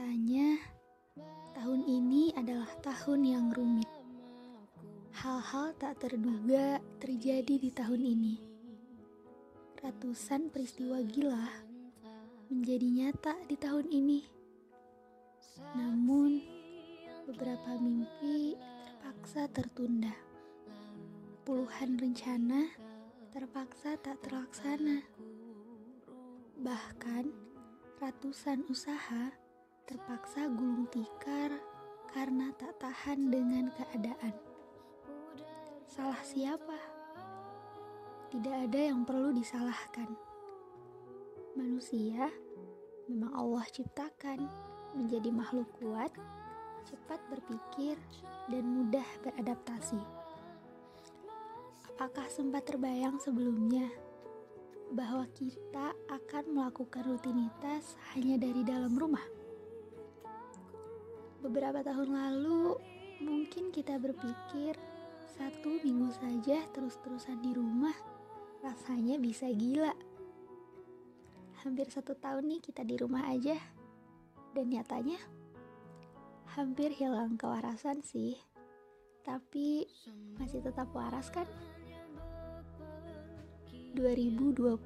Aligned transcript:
Katanya, 0.00 0.56
tahun 1.52 1.84
ini 1.84 2.32
adalah 2.32 2.72
tahun 2.80 3.20
yang 3.20 3.46
rumit. 3.52 3.84
Hal-hal 5.12 5.76
tak 5.76 6.00
terduga 6.00 6.80
terjadi 6.96 7.60
di 7.60 7.68
tahun 7.68 8.08
ini. 8.08 8.40
Ratusan 9.76 10.48
peristiwa 10.48 11.04
gila 11.04 11.44
menjadi 12.48 12.88
nyata 12.88 13.44
di 13.44 13.60
tahun 13.60 13.92
ini. 13.92 14.24
Namun, 15.76 16.48
beberapa 17.28 17.76
mimpi 17.76 18.56
terpaksa 18.56 19.52
tertunda. 19.52 20.16
Puluhan 21.44 22.00
rencana 22.00 22.72
terpaksa 23.36 24.00
tak 24.00 24.16
terlaksana. 24.24 25.04
Bahkan, 26.56 27.24
ratusan 28.00 28.64
usaha 28.72 29.49
terpaksa 29.90 30.46
gulung 30.46 30.86
tikar 30.94 31.50
karena 32.14 32.54
tak 32.54 32.78
tahan 32.78 33.26
dengan 33.26 33.74
keadaan. 33.74 34.30
Salah 35.90 36.22
siapa? 36.22 36.78
Tidak 38.30 38.70
ada 38.70 38.80
yang 38.94 39.02
perlu 39.02 39.34
disalahkan. 39.34 40.14
Manusia 41.58 42.30
memang 43.10 43.34
Allah 43.34 43.66
ciptakan 43.66 44.46
menjadi 44.94 45.34
makhluk 45.34 45.66
kuat, 45.82 46.14
cepat 46.86 47.18
berpikir, 47.26 47.98
dan 48.46 48.62
mudah 48.62 49.06
beradaptasi. 49.26 49.98
Apakah 51.90 52.30
sempat 52.30 52.62
terbayang 52.62 53.18
sebelumnya 53.18 53.90
bahwa 54.94 55.26
kita 55.34 55.98
akan 56.06 56.44
melakukan 56.54 57.02
rutinitas 57.10 57.98
hanya 58.14 58.38
dari 58.38 58.62
dalam 58.62 58.94
rumah? 58.94 59.39
Beberapa 61.40 61.80
tahun 61.80 62.12
lalu, 62.12 62.76
mungkin 63.24 63.72
kita 63.72 63.96
berpikir 63.96 64.76
satu 65.40 65.80
minggu 65.80 66.12
saja 66.12 66.60
terus-terusan 66.76 67.40
di 67.40 67.56
rumah 67.56 67.96
rasanya 68.60 69.16
bisa 69.16 69.48
gila. 69.48 69.96
Hampir 71.64 71.88
satu 71.88 72.12
tahun 72.12 72.44
nih 72.44 72.60
kita 72.60 72.84
di 72.84 73.00
rumah 73.00 73.24
aja, 73.32 73.56
dan 74.52 74.68
nyatanya 74.68 75.16
hampir 76.52 76.92
hilang 76.92 77.40
kewarasan 77.40 78.04
sih. 78.04 78.36
Tapi 79.24 79.88
masih 80.36 80.60
tetap 80.60 80.92
waras 80.92 81.32
kan? 81.32 81.48
2020 83.96 84.76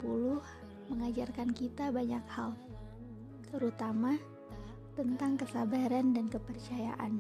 mengajarkan 0.86 1.50
kita 1.50 1.91
banyak 1.91 2.24
hal, 2.30 2.55
terutama 3.50 4.14
tentang 4.95 5.34
kesabaran 5.39 6.14
dan 6.14 6.31
kepercayaan. 6.31 7.19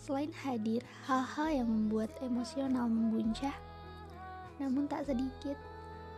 Selain 0.00 0.32
hadir 0.44 0.80
hal-hal 1.04 1.64
yang 1.64 1.68
membuat 1.68 2.08
emosional 2.24 2.88
membuncah, 2.88 3.52
namun 4.56 4.88
tak 4.88 5.04
sedikit 5.04 5.56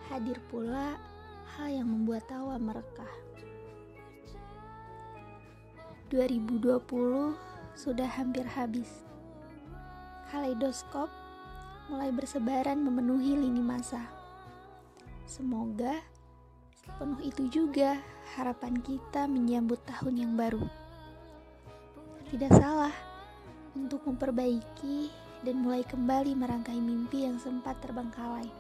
hadir 0.07 0.39
pula 0.51 0.95
hal 1.59 1.69
yang 1.71 1.89
membuat 1.91 2.23
tawa 2.31 2.57
merekah. 2.57 3.15
2020 6.11 7.35
sudah 7.79 8.07
hampir 8.07 8.43
habis. 8.43 9.07
Kaleidoskop 10.31 11.11
mulai 11.91 12.11
bersebaran 12.15 12.79
memenuhi 12.79 13.35
lini 13.35 13.63
masa. 13.63 14.07
Semoga 15.27 16.03
sepenuh 16.81 17.21
itu 17.21 17.49
juga 17.49 18.01
harapan 18.37 18.81
kita 18.81 19.29
menyambut 19.29 19.81
tahun 19.85 20.15
yang 20.17 20.33
baru. 20.37 20.65
Tidak 22.31 22.53
salah 22.57 22.95
untuk 23.77 24.05
memperbaiki 24.07 25.11
dan 25.43 25.65
mulai 25.65 25.83
kembali 25.87 26.37
merangkai 26.37 26.77
mimpi 26.77 27.25
yang 27.25 27.41
sempat 27.41 27.81
terbengkalai. 27.81 28.60